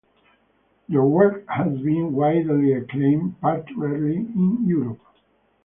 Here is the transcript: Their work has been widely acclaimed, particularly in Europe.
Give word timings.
Their 0.89 1.03
work 1.05 1.45
has 1.47 1.77
been 1.77 2.13
widely 2.13 2.73
acclaimed, 2.73 3.39
particularly 3.39 4.15
in 4.15 4.65
Europe. 4.65 4.99